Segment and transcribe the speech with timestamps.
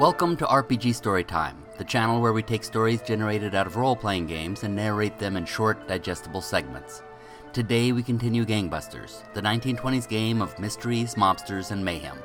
[0.00, 4.26] Welcome to RPG Storytime, the channel where we take stories generated out of role playing
[4.26, 7.04] games and narrate them in short, digestible segments.
[7.52, 12.18] Today we continue Gangbusters, the 1920s game of mysteries, mobsters, and mayhem.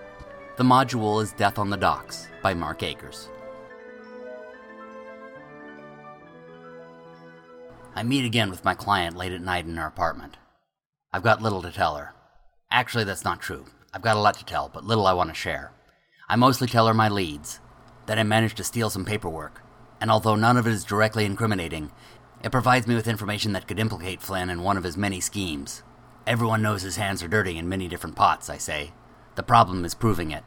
[0.57, 3.29] The module is Death on the Docks by Mark Acres.
[7.93, 10.37] I meet again with my client late at night in her apartment.
[11.13, 12.15] I've got little to tell her.
[12.71, 13.65] Actually, that's not true.
[13.93, 15.71] I've got a lot to tell, but little I want to share.
[16.29, 17.59] I mostly tell her my leads,
[18.05, 19.63] that I managed to steal some paperwork,
[19.99, 21.91] and although none of it is directly incriminating,
[22.43, 25.81] it provides me with information that could implicate Flynn in one of his many schemes.
[26.27, 28.93] Everyone knows his hands are dirty in many different pots, I say.
[29.33, 30.43] The problem is proving it.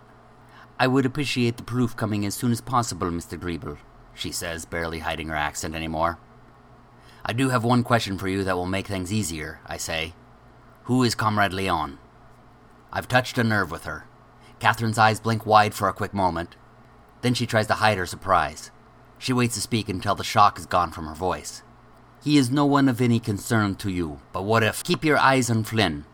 [0.79, 3.37] I would appreciate the proof coming as soon as possible, Mr.
[3.37, 3.79] Griebel,
[4.15, 6.19] she says, barely hiding her accent anymore.
[7.25, 10.15] I do have one question for you that will make things easier, I say.
[10.85, 11.99] Who is Comrade Leon?
[12.93, 14.07] I've touched a nerve with her.
[14.63, 16.55] Catherine's eyes blink wide for a quick moment.
[17.23, 18.71] Then she tries to hide her surprise.
[19.19, 21.65] She waits to speak until the shock is gone from her voice.
[22.23, 24.85] He is no one of any concern to you, but what if?
[24.85, 26.05] Keep your eyes on Flynn.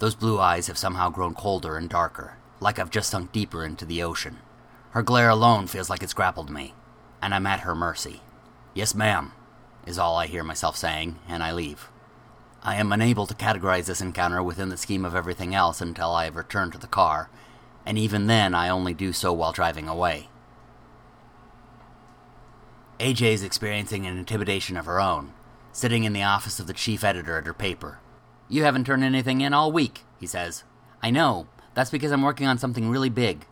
[0.00, 3.86] Those blue eyes have somehow grown colder and darker, like I've just sunk deeper into
[3.86, 4.36] the ocean.
[4.90, 6.74] Her glare alone feels like it's grappled me,
[7.22, 8.20] and I'm at her mercy.
[8.74, 9.32] Yes, ma'am,
[9.86, 11.88] is all I hear myself saying, and I leave.
[12.62, 16.26] I am unable to categorize this encounter within the scheme of everything else until I
[16.26, 17.30] have returned to the car
[17.86, 20.28] and even then I only do so while driving away.
[23.00, 25.32] AJ is experiencing an intimidation of her own,
[25.72, 27.98] sitting in the office of the chief editor at her paper.
[28.48, 30.64] You haven't turned anything in all week, he says.
[31.02, 31.48] I know.
[31.74, 33.46] That's because I'm working on something really big.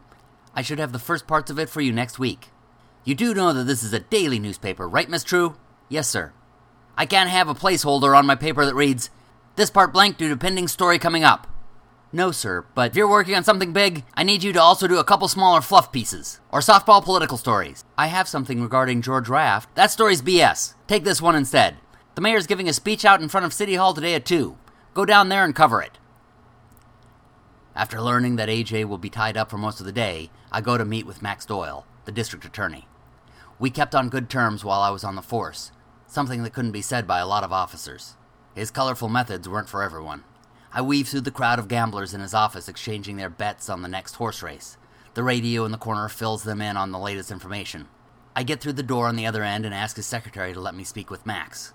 [0.54, 2.50] I should have the first parts of it for you next week.
[3.04, 5.56] You do know that this is a daily newspaper, right, Miss True?
[5.88, 6.32] Yes, sir.
[6.96, 9.10] I can't have a placeholder on my paper that reads,
[9.56, 11.48] This part blank due to pending story coming up.
[12.14, 14.98] No, sir, but if you're working on something big, I need you to also do
[14.98, 16.40] a couple smaller fluff pieces.
[16.50, 17.84] Or softball political stories.
[17.96, 19.74] I have something regarding George Raft.
[19.76, 20.74] That story's BS.
[20.86, 21.76] Take this one instead.
[22.14, 24.58] The mayor's giving a speech out in front of City Hall today at 2.
[24.92, 25.98] Go down there and cover it.
[27.74, 30.76] After learning that AJ will be tied up for most of the day, I go
[30.76, 32.86] to meet with Max Doyle, the district attorney.
[33.58, 35.72] We kept on good terms while I was on the force,
[36.06, 38.16] something that couldn't be said by a lot of officers.
[38.54, 40.24] His colorful methods weren't for everyone.
[40.74, 43.88] I weave through the crowd of gamblers in his office exchanging their bets on the
[43.88, 44.78] next horse race.
[45.12, 47.88] The radio in the corner fills them in on the latest information.
[48.34, 50.74] I get through the door on the other end and ask his secretary to let
[50.74, 51.74] me speak with Max.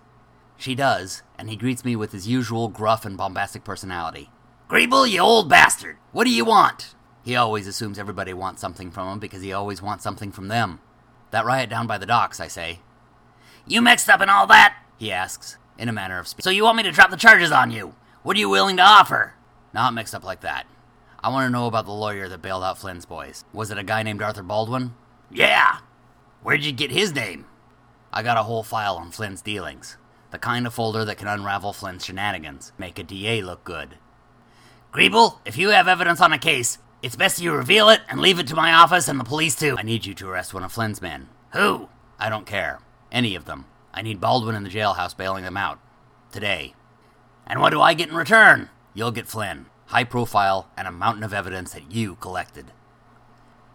[0.58, 4.32] She does, and he greets me with his usual gruff and bombastic personality.
[4.68, 5.98] Griebel, you old bastard!
[6.12, 6.96] What do you want?
[7.24, 10.80] He always assumes everybody wants something from him because he always wants something from them.
[11.30, 12.80] That riot down by the docks, I say.
[13.68, 14.76] You mixed up in all that?
[14.98, 16.44] He asks, in a manner of speech.
[16.44, 17.94] So you want me to drop the charges on you?
[18.28, 19.36] What are you willing to offer?
[19.74, 20.68] Not mixed up like that.
[21.24, 23.46] I want to know about the lawyer that bailed out Flynn's boys.
[23.54, 24.96] Was it a guy named Arthur Baldwin?
[25.32, 25.78] Yeah.
[26.44, 27.46] Where'd you get his name?
[28.12, 29.96] I got a whole file on Flynn's dealings.
[30.32, 33.96] The kind of folder that can unravel Flynn's shenanigans, make a DA look good.
[34.92, 38.40] Griebel, if you have evidence on a case, it's best you reveal it and leave
[38.40, 39.78] it to my office and the police too.
[39.80, 41.30] I need you to arrest one of Flynn's men.
[41.54, 41.88] Who?
[42.20, 42.80] I don't care.
[43.10, 43.68] Any of them.
[43.94, 45.80] I need Baldwin in the jailhouse bailing them out.
[46.34, 46.74] Today.
[47.48, 48.70] And what do I get in return?
[48.94, 52.72] You'll get Flynn, high profile, and a mountain of evidence that you collected.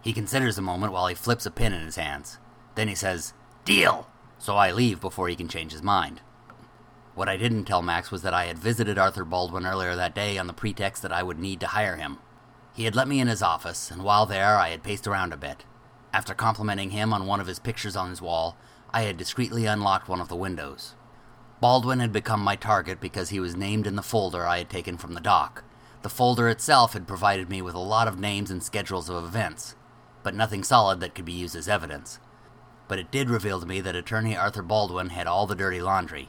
[0.01, 2.37] He considers a moment while he flips a pin in his hands.
[2.75, 3.33] Then he says,
[3.65, 4.07] Deal!
[4.37, 6.21] So I leave before he can change his mind.
[7.15, 10.37] What I didn't tell Max was that I had visited Arthur Baldwin earlier that day
[10.37, 12.17] on the pretext that I would need to hire him.
[12.73, 15.37] He had let me in his office, and while there, I had paced around a
[15.37, 15.63] bit.
[16.11, 18.57] After complimenting him on one of his pictures on his wall,
[18.91, 20.95] I had discreetly unlocked one of the windows.
[21.63, 24.97] Baldwin had become my target because he was named in the folder I had taken
[24.97, 25.63] from the dock.
[26.01, 29.75] The folder itself had provided me with a lot of names and schedules of events,
[30.23, 32.19] but nothing solid that could be used as evidence.
[32.89, 36.27] But it did reveal to me that attorney Arthur Baldwin had all the dirty laundry.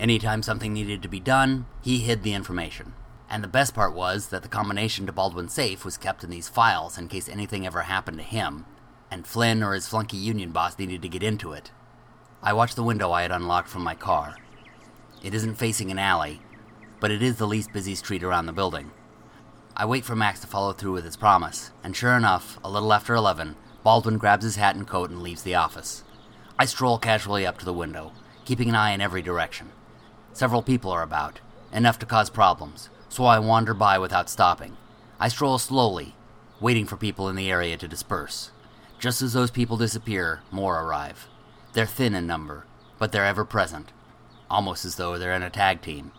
[0.00, 2.94] Anytime something needed to be done, he hid the information.
[3.28, 6.48] And the best part was that the combination to Baldwin's safe was kept in these
[6.48, 8.64] files in case anything ever happened to him,
[9.10, 11.72] and Flynn or his flunky union boss needed to get into it.
[12.42, 14.36] I watched the window I had unlocked from my car.
[15.26, 16.40] It isn't facing an alley,
[17.00, 18.92] but it is the least busy street around the building.
[19.76, 22.92] I wait for Max to follow through with his promise, and sure enough, a little
[22.92, 26.04] after 11, Baldwin grabs his hat and coat and leaves the office.
[26.60, 28.12] I stroll casually up to the window,
[28.44, 29.72] keeping an eye in every direction.
[30.32, 31.40] Several people are about,
[31.72, 34.76] enough to cause problems, so I wander by without stopping.
[35.18, 36.14] I stroll slowly,
[36.60, 38.52] waiting for people in the area to disperse.
[39.00, 41.26] Just as those people disappear, more arrive.
[41.72, 42.64] They're thin in number,
[43.00, 43.90] but they're ever present,
[44.50, 46.12] almost as though they're in a tag team.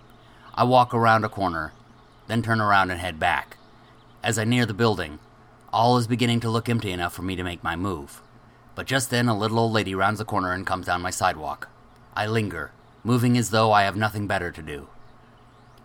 [0.54, 1.74] I walk around a corner,
[2.28, 3.58] then turn around and head back.
[4.24, 5.20] As I near the building,
[5.72, 8.22] all is beginning to look empty enough for me to make my move.
[8.76, 11.70] But just then, a little old lady rounds the corner and comes down my sidewalk.
[12.16, 12.72] I linger,
[13.04, 14.88] moving as though I have nothing better to do.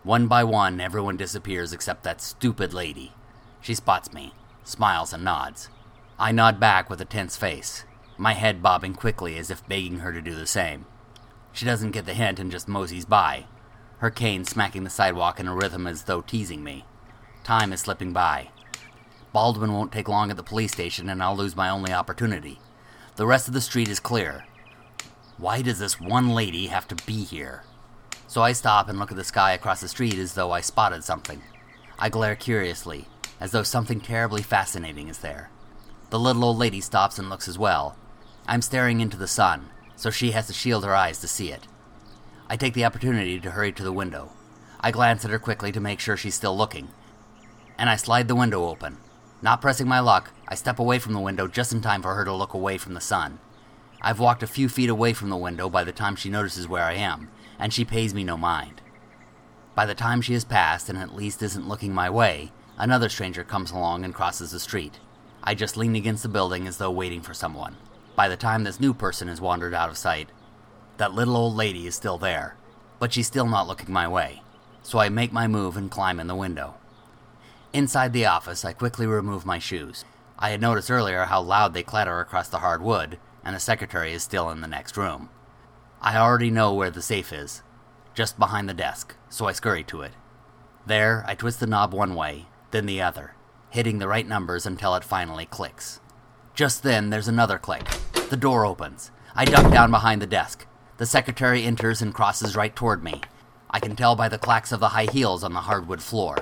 [0.02, 3.12] One by one, everyone disappears except that stupid lady.
[3.60, 4.34] She spots me,
[4.64, 5.68] smiles, and nods.
[6.18, 7.84] I nod back with a tense face,
[8.16, 10.86] my head bobbing quickly as if begging her to do the same.
[11.52, 13.46] She doesn't get the hint and just moseys by,
[13.98, 16.84] her cane smacking the sidewalk in a rhythm as though teasing me.
[17.44, 18.48] Time is slipping by.
[19.32, 22.60] Baldwin won't take long at the police station, and I'll lose my only opportunity.
[23.16, 24.44] The rest of the street is clear.
[25.38, 27.62] Why does this one lady have to be here?
[28.26, 31.04] So I stop and look at the sky across the street as though I spotted
[31.04, 31.42] something.
[31.98, 33.06] I glare curiously,
[33.38, 35.50] as though something terribly fascinating is there.
[36.10, 37.96] The little old lady stops and looks as well.
[38.46, 41.66] I'm staring into the sun, so she has to shield her eyes to see it.
[42.48, 44.32] I take the opportunity to hurry to the window.
[44.80, 46.88] I glance at her quickly to make sure she's still looking,
[47.78, 48.98] and I slide the window open.
[49.40, 52.24] Not pressing my luck, I step away from the window just in time for her
[52.24, 53.38] to look away from the sun.
[54.00, 56.84] I've walked a few feet away from the window by the time she notices where
[56.84, 57.28] I am,
[57.58, 58.82] and she pays me no mind.
[59.74, 63.44] By the time she has passed and at least isn't looking my way, another stranger
[63.44, 65.00] comes along and crosses the street.
[65.42, 67.76] I just lean against the building as though waiting for someone.
[68.14, 70.30] By the time this new person has wandered out of sight,
[70.98, 72.56] that little old lady is still there,
[72.98, 74.42] but she's still not looking my way.
[74.82, 76.74] So I make my move and climb in the window.
[77.72, 80.04] Inside the office, I quickly remove my shoes.
[80.38, 84.12] I had noticed earlier how loud they clatter across the hard wood, and the secretary
[84.12, 85.30] is still in the next room.
[86.02, 87.62] I already know where the safe is,
[88.12, 90.12] just behind the desk, so I scurry to it.
[90.84, 93.36] There, I twist the knob one way, then the other,
[93.70, 96.00] hitting the right numbers until it finally clicks.
[96.54, 97.88] Just then, there's another click.
[98.28, 99.10] The door opens.
[99.34, 100.66] I duck down behind the desk.
[100.98, 103.22] The secretary enters and crosses right toward me.
[103.70, 106.36] I can tell by the clacks of the high heels on the hardwood floor.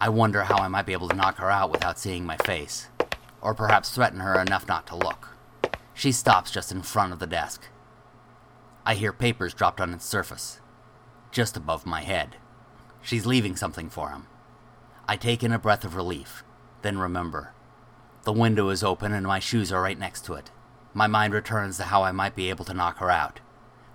[0.00, 2.86] I wonder how I might be able to knock her out without seeing my face,
[3.40, 5.30] or perhaps threaten her enough not to look.
[5.94, 7.66] She stops just in front of the desk.
[8.86, 10.60] I hear papers dropped on its surface,
[11.32, 12.36] just above my head.
[13.02, 14.26] She's leaving something for him.
[15.08, 16.44] I take in a breath of relief,
[16.82, 17.52] then remember.
[18.24, 20.50] The window is open and my shoes are right next to it.
[20.94, 23.40] My mind returns to how I might be able to knock her out.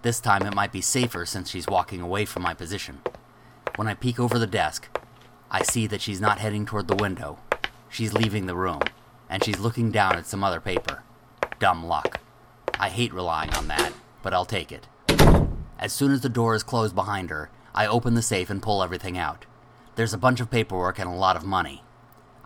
[0.03, 3.01] This time it might be safer since she's walking away from my position.
[3.75, 4.87] When I peek over the desk,
[5.49, 7.39] I see that she's not heading toward the window.
[7.89, 8.81] She's leaving the room,
[9.29, 11.03] and she's looking down at some other paper.
[11.57, 12.19] Dumb luck.
[12.79, 14.87] I hate relying on that, but I'll take it.
[15.79, 18.83] As soon as the door is closed behind her, I open the safe and pull
[18.83, 19.45] everything out.
[19.95, 21.83] There's a bunch of paperwork and a lot of money.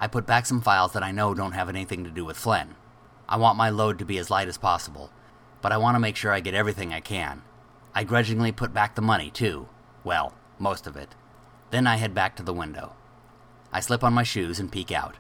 [0.04, 2.76] I put back some files that I know don't have anything to do with Flynn.
[3.30, 5.12] I want my load to be as light as possible,
[5.62, 7.42] but I want to make sure I get everything I can.
[7.96, 9.70] I grudgingly put back the money, too.
[10.04, 11.16] Well, most of it.
[11.72, 12.92] Then I head back to the window.
[13.72, 15.16] I slip on my shoes and peek out.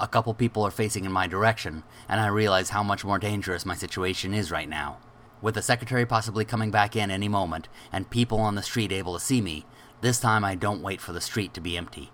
[0.00, 3.66] A couple people are facing in my direction, and I realize how much more dangerous
[3.66, 4.98] my situation is right now.
[5.42, 9.14] With the secretary possibly coming back in any moment, and people on the street able
[9.14, 9.66] to see me,
[10.02, 12.12] this time I don't wait for the street to be empty,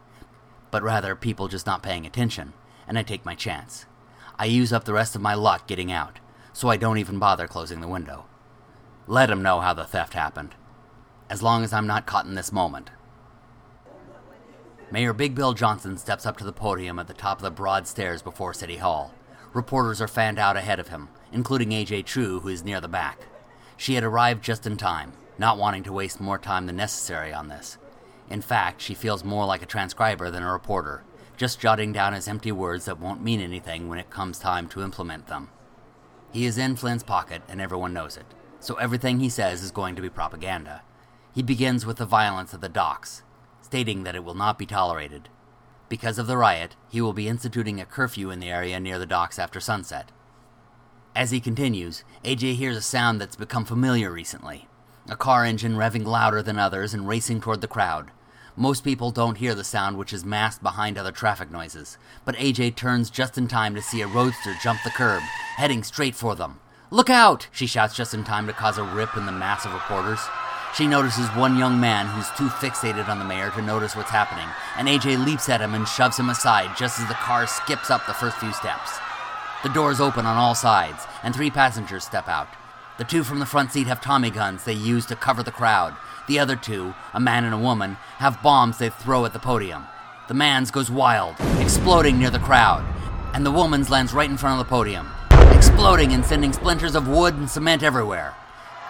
[0.75, 2.53] but rather people just not paying attention,
[2.88, 3.87] and I take my chance.
[4.37, 6.19] I use up the rest of my luck getting out,
[6.53, 8.25] so I don't even bother closing the window.
[9.06, 10.56] Let 'em know how the theft happened.
[11.31, 12.91] As long as I'm not caught in this moment.
[14.91, 17.87] Mayor Big Bill Johnson steps up to the podium at the top of the broad
[17.87, 19.15] stairs before City Hall.
[19.53, 23.29] Reporters are fanned out ahead of him, including AJ True, who is near the back.
[23.77, 27.46] She had arrived just in time, not wanting to waste more time than necessary on
[27.46, 27.79] this.
[28.31, 31.05] In fact, she feels more like a transcriber than a reporter,
[31.37, 34.83] just jotting down his empty words that won't mean anything when it comes time to
[34.83, 35.49] implement them.
[36.33, 38.27] He is in Flynn's pocket, and everyone knows it,
[38.61, 40.83] so everything he says is going to be propaganda.
[41.35, 43.23] He begins with the violence at the docks,
[43.61, 45.29] stating that it will not be tolerated.
[45.89, 49.07] Because of the riot, he will be instituting a curfew in the area near the
[49.07, 50.11] docks after sunset.
[51.15, 54.67] As he continues, AJ hears a sound that's become familiar recently
[55.08, 58.11] a car engine revving louder than others and racing toward the crowd.
[58.56, 62.77] Most people don't hear the sound, which is masked behind other traffic noises, but AJ
[62.77, 65.23] turns just in time to see a roadster jump the curb,
[65.56, 66.61] heading straight for them.
[66.91, 67.49] Look out!
[67.51, 70.20] She shouts just in time to cause a rip in the mass of reporters.
[70.77, 74.49] She notices one young man who's too fixated on the mayor to notice what's happening,
[74.79, 78.06] and AJ leaps at him and shoves him aside just as the car skips up
[78.06, 78.93] the first few steps.
[79.63, 82.49] The doors open on all sides, and three passengers step out.
[82.96, 85.96] The two from the front seat have Tommy guns they use to cover the crowd.
[86.29, 89.86] The other two, a man and a woman, have bombs they throw at the podium.
[90.29, 92.84] The man's goes wild, exploding near the crowd,
[93.34, 95.08] and the woman's lands right in front of the podium,
[95.51, 98.32] exploding and sending splinters of wood and cement everywhere.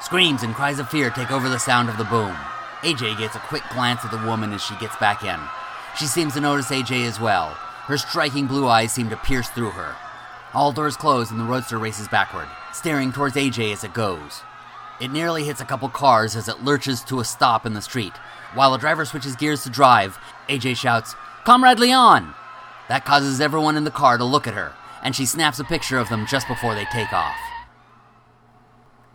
[0.03, 2.37] Screams and cries of fear take over the sound of the boom.
[2.83, 5.41] AJ gets a quick glance at the woman as she gets back in.
[5.99, 7.49] She seems to notice AJ as well.
[7.87, 9.97] Her striking blue eyes seem to pierce through her.
[10.53, 14.43] All doors close and the roadster races backward, staring towards AJ as it goes.
[15.01, 18.13] It nearly hits a couple cars as it lurches to a stop in the street.
[18.55, 21.15] While the driver switches gears to drive, AJ shouts,
[21.45, 22.35] Comrade Leon!
[22.89, 25.99] That causes everyone in the car to look at her, and she snaps a picture
[25.99, 27.37] of them just before they take off.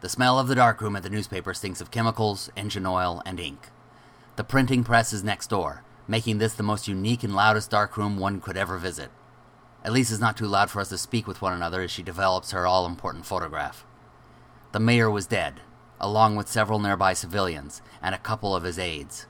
[0.01, 3.69] The smell of the darkroom at the newspaper stinks of chemicals, engine oil, and ink.
[4.37, 8.39] The printing press is next door, making this the most unique and loudest darkroom one
[8.39, 9.11] could ever visit.
[9.85, 12.51] Elise is not too loud for us to speak with one another as she develops
[12.51, 13.85] her all important photograph.
[14.71, 15.61] The mayor was dead,
[15.99, 19.25] along with several nearby civilians and a couple of his aides.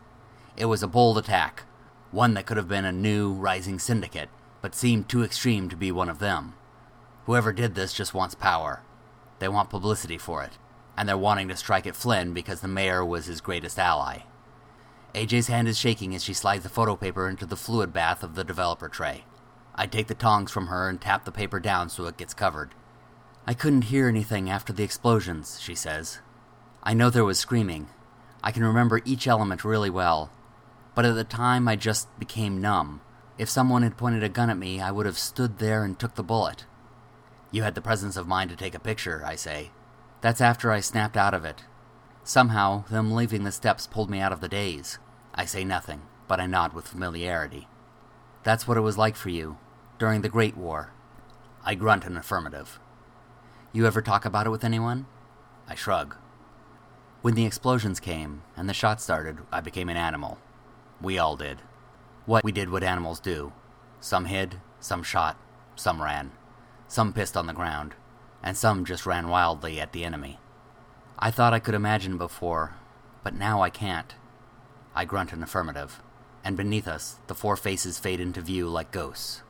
[0.57, 1.63] It was a bold attack,
[2.11, 4.29] one that could have been a new, rising syndicate,
[4.61, 6.53] but seemed too extreme to be one of them.
[7.25, 8.81] Whoever did this just wants power.
[9.37, 10.57] They want publicity for it,
[10.97, 14.23] and they're wanting to strike at Flynn because the mayor was his greatest ally.
[15.13, 18.35] AJ's hand is shaking as she slides the photo paper into the fluid bath of
[18.35, 19.23] the developer tray.
[19.79, 22.75] I take the tongs from her and tap the paper down so it gets covered.
[23.47, 26.19] I couldn't hear anything after the explosions, she says.
[26.83, 27.87] I know there was screaming.
[28.43, 30.31] I can remember each element really well.
[30.95, 32.99] But at the time, I just became numb.
[33.37, 36.15] If someone had pointed a gun at me, I would have stood there and took
[36.15, 36.65] the bullet.
[37.49, 39.71] You had the presence of mind to take a picture, I say.
[40.19, 41.63] That's after I snapped out of it.
[42.25, 44.99] Somehow, them leaving the steps pulled me out of the daze.
[45.33, 47.69] I say nothing, but I nod with familiarity.
[48.43, 49.57] That's what it was like for you,
[49.99, 50.93] during the Great War.
[51.65, 52.79] I grunt an affirmative.
[53.73, 55.07] You ever talk about it with anyone?
[55.67, 56.15] I shrug.
[57.21, 60.39] When the explosions came and the shots started, I became an animal.
[61.01, 61.57] We all did.
[62.25, 63.51] What we did what animals do.
[63.99, 65.37] Some hid, some shot,
[65.75, 66.31] some ran.
[66.87, 67.93] Some pissed on the ground,
[68.41, 70.39] and some just ran wildly at the enemy.
[71.19, 72.75] I thought I could imagine before,
[73.21, 74.15] but now I can't.
[74.95, 76.01] I grunt an affirmative,
[76.41, 79.41] and beneath us, the four faces fade into view like ghosts.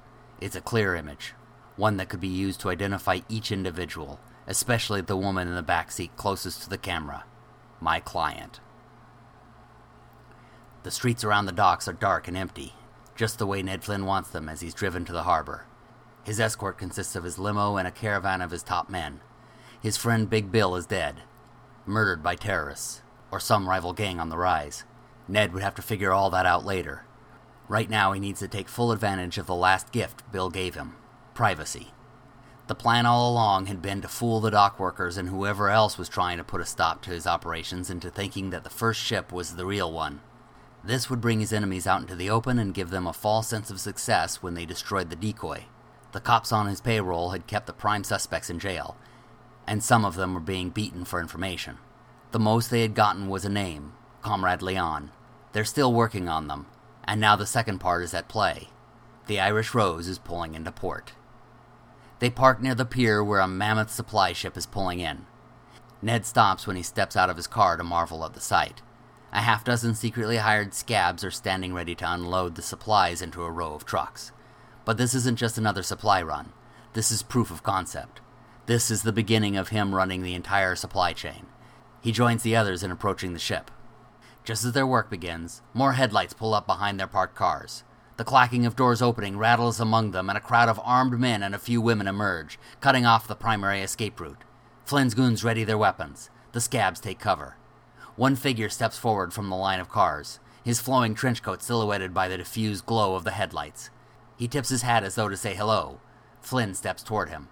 [0.42, 1.34] It's a clear image,
[1.76, 5.92] one that could be used to identify each individual, especially the woman in the back
[5.92, 7.26] seat closest to the camera
[7.82, 8.60] my client.
[10.84, 12.74] The streets around the docks are dark and empty,
[13.16, 15.66] just the way Ned Flynn wants them as he's driven to the harbor.
[16.24, 19.22] His escort consists of his limo and a caravan of his top men.
[19.82, 21.22] His friend Big Bill is dead,
[21.86, 24.84] murdered by terrorists, or some rival gang on the rise.
[25.28, 27.04] Ned would have to figure all that out later.
[27.70, 30.96] Right now, he needs to take full advantage of the last gift Bill gave him
[31.36, 31.94] privacy.
[32.68, 36.10] The plan all along had been to fool the dock workers and whoever else was
[36.10, 39.56] trying to put a stop to his operations into thinking that the first ship was
[39.56, 40.20] the real one.
[40.84, 43.70] This would bring his enemies out into the open and give them a false sense
[43.70, 45.66] of success when they destroyed the decoy.
[46.12, 48.98] The cops on his payroll had kept the prime suspects in jail,
[49.68, 51.78] and some of them were being beaten for information.
[52.32, 55.12] The most they had gotten was a name Comrade Leon.
[55.54, 56.66] They're still working on them,
[57.10, 58.68] and now the second part is at play.
[59.26, 61.14] The Irish Rose is pulling into port.
[62.20, 65.26] They park near the pier where a mammoth supply ship is pulling in.
[66.04, 68.84] Ned stops when he steps out of his car to marvel at the sight.
[69.34, 73.50] A half dozen secretly hired scabs are standing ready to unload the supplies into a
[73.50, 74.32] row of trucks.
[74.86, 76.54] But this isn't just another supply run.
[76.94, 78.22] This is proof of concept.
[78.68, 81.48] This is the beginning of him running the entire supply chain.
[82.02, 83.72] He joins the others in approaching the ship.
[84.50, 87.84] Just as their work begins, more headlights pull up behind their parked cars.
[88.18, 91.54] The clacking of doors opening rattles among them, and a crowd of armed men and
[91.54, 94.44] a few women emerge, cutting off the primary escape route.
[94.86, 96.32] Flynn's goons ready their weapons.
[96.54, 97.58] The scabs take cover.
[98.16, 102.28] One figure steps forward from the line of cars, his flowing trench coat silhouetted by
[102.28, 103.92] the diffused glow of the headlights.
[104.36, 106.00] He tips his hat as though to say hello.
[106.42, 107.50] Flynn steps toward him.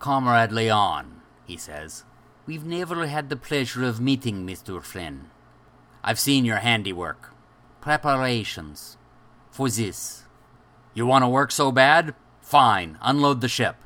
[0.00, 2.04] Comrade Leon, he says.
[2.44, 4.82] We've never had the pleasure of meeting, Mr.
[4.82, 5.30] Flynn.
[6.06, 7.32] I've seen your handiwork.
[7.80, 8.98] Preparations
[9.50, 10.24] for this.
[10.92, 12.14] You want to work so bad?
[12.42, 13.76] Fine, unload the ship.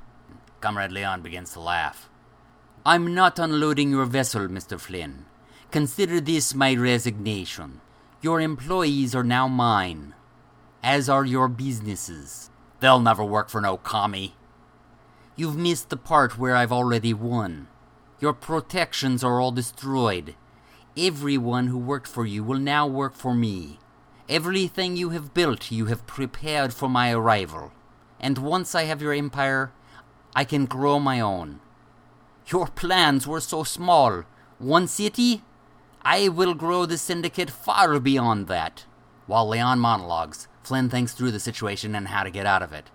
[0.61, 2.11] Comrade Leon begins to laugh.
[2.85, 4.81] I'm not unloading your vessel, Mr.
[4.81, 5.27] Flynn.
[5.71, 7.81] Consider this my resignation.
[8.21, 10.17] Your employees are now mine,
[10.83, 12.51] as are your businesses.
[12.81, 14.35] They'll never work for no commie.
[15.37, 17.69] You've missed the part where I've already won.
[18.19, 20.35] Your protections are all destroyed.
[20.99, 23.79] Everyone who worked for you will now work for me.
[24.29, 27.71] Everything you have built, you have prepared for my arrival.
[28.19, 29.71] And once I have your empire,
[30.35, 31.61] I can grow my own.
[32.49, 34.25] Your plans were so small.
[34.59, 35.45] One city?
[36.03, 38.85] I will grow the syndicate far beyond that.
[39.29, 42.91] While Leon monologues, Flynn thinks through the situation and how to get out of it.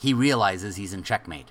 [0.00, 1.50] He realizes he's in checkmate.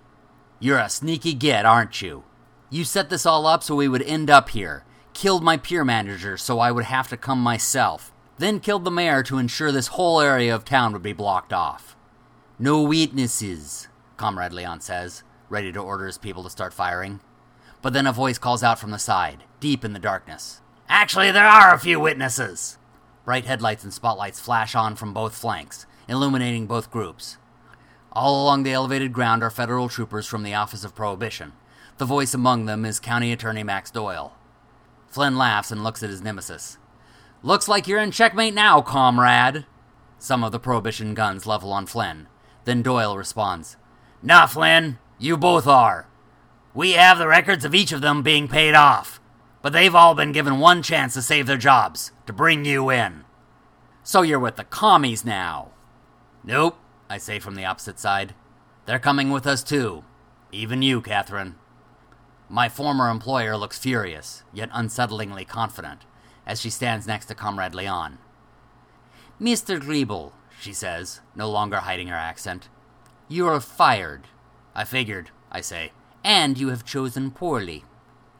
[0.59, 2.23] You're a sneaky git, aren't you?
[2.71, 4.83] You set this all up so we would end up here.
[5.13, 9.21] Killed my pier manager so I would have to come myself then killed the mayor
[9.21, 11.95] to ensure this whole area of town would be blocked off.
[12.57, 13.87] No witnesses,
[14.17, 15.23] Comrade Leon says.
[15.47, 17.19] ready to order his people to start firing.
[17.83, 20.61] But then a voice calls out from the side, deep in the darkness.
[20.89, 22.79] Actually, there are a few witnesses!
[23.25, 27.37] Bright headlights and spotlights flash on from both flanks, illuminating both groups.
[28.11, 31.51] All along the elevated ground are federal troopers from the Office of Prohibition.
[31.97, 34.33] The voice among them is County Attorney Max Doyle.
[35.11, 36.77] Flynn laughs and looks at his nemesis.
[37.43, 39.65] Looks like you're in checkmate now, comrade.
[40.17, 42.27] Some of the Prohibition guns level on Flynn.
[42.63, 43.75] Then Doyle responds,
[44.23, 46.07] Nah, Flynn, you both are.
[46.73, 49.19] We have the records of each of them being paid off,
[49.61, 53.25] but they've all been given one chance to save their jobs, to bring you in.
[54.03, 55.71] So you're with the commies now?
[56.43, 56.77] Nope,
[57.09, 58.33] I say from the opposite side.
[58.85, 60.05] They're coming with us too.
[60.51, 61.55] Even you, Catherine.
[62.53, 66.01] My former employer looks furious, yet unsettlingly confident,
[66.45, 68.17] as she stands next to Comrade Leon.
[69.39, 69.79] Mr.
[69.79, 72.67] Griebel, she says, no longer hiding her accent,
[73.29, 74.27] you are fired.
[74.75, 75.93] I figured, I say,
[76.25, 77.85] and you have chosen poorly.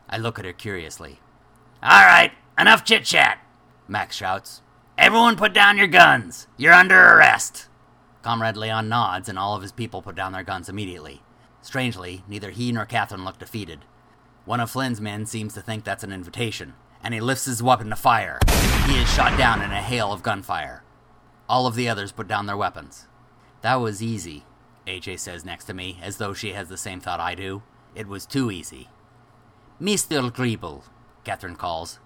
[0.10, 1.22] I look at her curiously.
[1.82, 3.40] All right, enough chit chat,
[3.88, 4.62] Max shouts.
[4.98, 6.48] Everyone put down your guns.
[6.58, 7.70] You're under arrest.
[8.24, 11.24] Comrade Leon nods, and all of his people put down their guns immediately.
[11.62, 13.86] Strangely, neither he nor Catherine look defeated.
[14.52, 17.90] One of Flynn's men seems to think that's an invitation, and he lifts his weapon
[17.90, 18.38] to fire.
[18.86, 20.84] He is shot down in a hail of gunfire.
[21.48, 23.08] All of the others put down their weapons.
[23.62, 24.44] That was easy,
[24.86, 27.64] AJ says next to me, as though she has the same thought I do.
[27.96, 28.90] It was too easy.
[29.82, 30.30] Mr.
[30.30, 30.84] Griebel,
[31.24, 32.00] Catherine calls.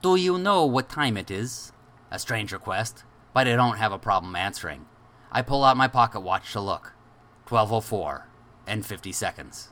[0.00, 1.72] Do you know what time it is?
[2.10, 3.04] A strange request,
[3.34, 4.86] but I don't have a problem answering.
[5.30, 6.94] I pull out my pocket watch to look.
[7.46, 8.28] 1204
[8.66, 9.68] and 50 seconds.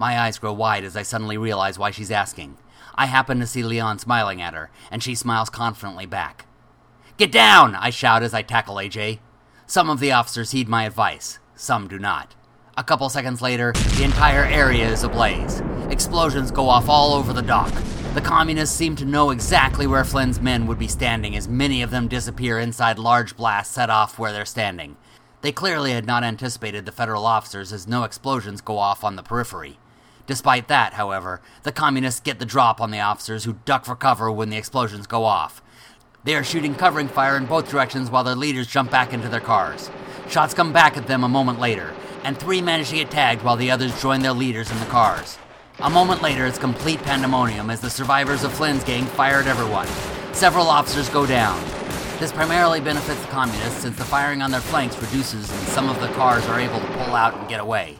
[0.00, 2.56] My eyes grow wide as I suddenly realize why she's asking.
[2.94, 6.46] I happen to see Leon smiling at her, and she smiles confidently back.
[7.18, 7.74] Get down!
[7.74, 9.18] I shout as I tackle AJ.
[9.66, 12.34] Some of the officers heed my advice, some do not.
[12.78, 15.60] A couple seconds later, the entire area is ablaze.
[15.90, 17.74] Explosions go off all over the dock.
[18.14, 21.90] The communists seem to know exactly where Flynn's men would be standing as many of
[21.90, 24.96] them disappear inside large blasts set off where they're standing.
[25.42, 29.22] They clearly had not anticipated the federal officers as no explosions go off on the
[29.22, 29.78] periphery.
[30.30, 34.30] Despite that, however, the communists get the drop on the officers who duck for cover
[34.30, 35.60] when the explosions go off.
[36.22, 39.40] They are shooting covering fire in both directions while their leaders jump back into their
[39.40, 39.90] cars.
[40.28, 43.56] Shots come back at them a moment later, and three manage to get tagged while
[43.56, 45.36] the others join their leaders in the cars.
[45.80, 49.88] A moment later, it's complete pandemonium as the survivors of Flynn's gang fire at everyone.
[50.32, 51.60] Several officers go down.
[52.20, 56.00] This primarily benefits the communists since the firing on their flanks reduces and some of
[56.00, 57.98] the cars are able to pull out and get away.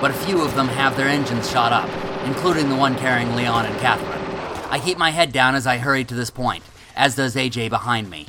[0.00, 1.88] But a few of them have their engines shot up,
[2.26, 4.22] including the one carrying Leon and Catherine.
[4.70, 6.62] I keep my head down as I hurry to this point,
[6.94, 8.26] as does AJ behind me.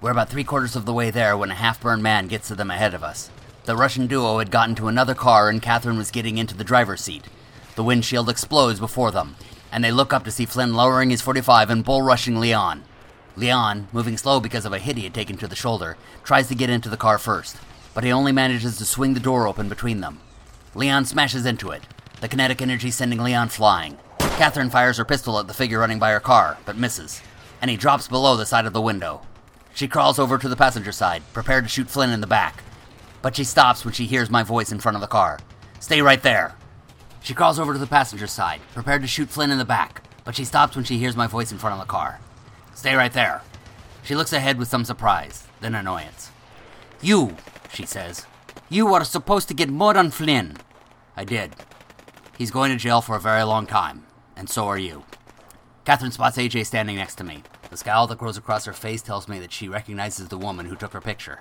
[0.00, 2.54] We're about three quarters of the way there when a half burned man gets to
[2.54, 3.30] them ahead of us.
[3.64, 7.00] The Russian duo had gotten to another car and Catherine was getting into the driver's
[7.00, 7.24] seat.
[7.74, 9.36] The windshield explodes before them,
[9.72, 12.84] and they look up to see Flynn lowering his 45 and bull rushing Leon.
[13.36, 16.54] Leon, moving slow because of a hit he had taken to the shoulder, tries to
[16.54, 17.56] get into the car first,
[17.92, 20.20] but he only manages to swing the door open between them.
[20.76, 21.82] Leon smashes into it,
[22.20, 23.96] the kinetic energy sending Leon flying.
[24.18, 27.22] Catherine fires her pistol at the figure running by her car, but misses,
[27.62, 29.22] and he drops below the side of the window.
[29.74, 32.62] She crawls over to the passenger side, prepared to shoot Flynn in the back,
[33.22, 35.38] but she stops when she hears my voice in front of the car.
[35.80, 36.54] Stay right there.
[37.22, 40.36] She crawls over to the passenger side, prepared to shoot Flynn in the back, but
[40.36, 42.20] she stops when she hears my voice in front of the car.
[42.74, 43.40] Stay right there.
[44.02, 46.30] She looks ahead with some surprise, then annoyance.
[47.00, 47.34] You,
[47.72, 48.26] she says.
[48.68, 50.58] You are supposed to get more on Flynn.
[51.16, 51.54] I did.
[52.36, 55.04] He's going to jail for a very long time, and so are you.
[55.84, 57.42] Catherine spots AJ standing next to me.
[57.70, 60.76] The scowl that grows across her face tells me that she recognizes the woman who
[60.76, 61.40] took her picture.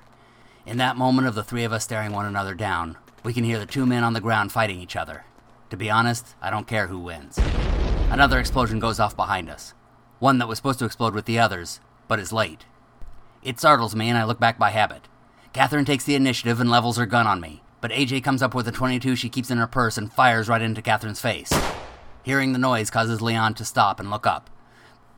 [0.66, 3.60] In that moment of the three of us staring one another down, we can hear
[3.60, 5.26] the two men on the ground fighting each other.
[5.70, 7.38] To be honest, I don't care who wins.
[8.10, 9.74] Another explosion goes off behind us
[10.20, 12.66] one that was supposed to explode with the others, but is late.
[13.44, 15.08] It startles me, and I look back by habit.
[15.54, 18.68] Catherine takes the initiative and levels her gun on me, but AJ comes up with
[18.68, 21.54] a 22 she keeps in her purse and fires right into Catherine's face.
[22.24, 24.50] Hearing the noise causes Leon to stop and look up.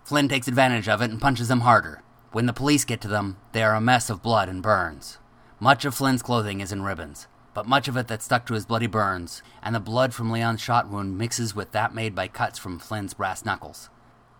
[0.03, 2.03] Flynn takes advantage of it and punches him harder.
[2.33, 5.17] When the police get to them, they are a mess of blood and burns.
[5.61, 8.65] Much of Flynn's clothing is in ribbons, but much of it that stuck to his
[8.65, 12.59] bloody burns, and the blood from Leon's shot wound mixes with that made by cuts
[12.59, 13.89] from Flynn's brass knuckles.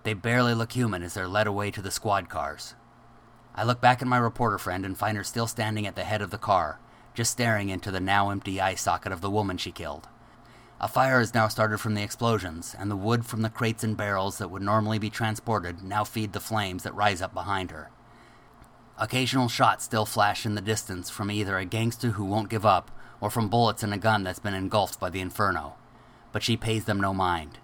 [0.04, 2.76] They barely look human as they're led away to the squad cars.
[3.56, 6.22] I look back at my reporter friend and find her still standing at the head
[6.22, 6.82] of the car,
[7.18, 10.08] just staring into the now empty eye socket of the woman she killed.
[10.80, 13.98] A fire has now started from the explosions, and the wood from the crates and
[13.98, 17.90] barrels that would normally be transported now feed the flames that rise up behind her.
[19.00, 22.92] Occasional shots still flash in the distance from either a gangster who won't give up
[23.20, 25.74] or from bullets in a gun that's been engulfed by the inferno,
[26.32, 27.58] but she pays them no mind.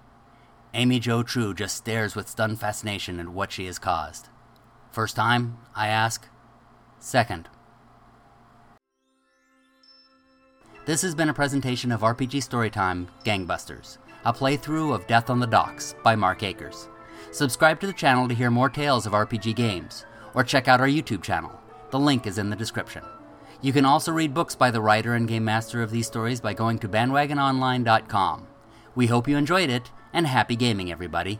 [0.73, 4.29] Amy Jo True just stares with stunned fascination at what she has caused.
[4.89, 5.59] First time?
[5.75, 6.27] I ask.
[6.99, 7.49] Second.
[10.85, 15.47] This has been a presentation of RPG Storytime Gangbusters, a playthrough of Death on the
[15.47, 16.89] Docks by Mark Acres.
[17.31, 20.87] Subscribe to the channel to hear more tales of RPG games, or check out our
[20.87, 21.57] YouTube channel.
[21.91, 23.01] The link is in the description.
[23.61, 26.53] You can also read books by the writer and game master of these stories by
[26.53, 28.47] going to bandwagononline.com.
[28.93, 31.39] We hope you enjoyed it, and happy gaming, everybody.